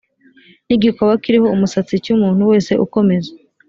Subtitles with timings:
[0.67, 3.31] n’igikoba kiriho umusatsi cy’umuntu wese ukomeza